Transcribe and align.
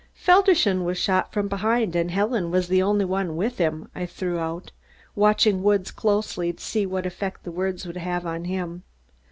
"Felderson 0.15 0.83
was 0.83 0.97
shot 0.97 1.31
from 1.31 1.47
behind 1.47 1.95
and 1.95 2.09
Helen 2.09 2.49
was 2.49 2.67
the 2.69 2.81
only 2.81 3.05
one 3.05 3.35
with 3.37 3.59
him," 3.59 3.87
I 3.93 4.07
threw 4.07 4.39
out, 4.39 4.71
watching 5.13 5.61
Woods 5.61 5.91
closely 5.91 6.51
to 6.51 6.59
see 6.63 6.87
what 6.87 7.05
effect 7.05 7.45
my 7.45 7.51
words 7.51 7.85
would 7.85 7.97
have 7.97 8.25
on 8.25 8.45
him. 8.45 8.81